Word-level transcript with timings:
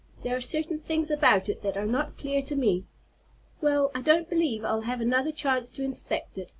"There 0.23 0.35
are 0.35 0.41
certain 0.41 0.79
things 0.79 1.11
about 1.11 1.47
it 1.47 1.61
that 1.61 1.77
are 1.77 1.85
not 1.85 2.17
clear 2.17 2.41
to 2.41 2.55
me. 2.55 2.85
Well, 3.61 3.91
I 3.93 4.01
don't 4.01 4.27
believe 4.27 4.65
I'll 4.65 4.81
have 4.81 4.99
another 4.99 5.31
chance 5.31 5.69
to 5.73 5.83
inspect 5.83 6.39
it. 6.39 6.49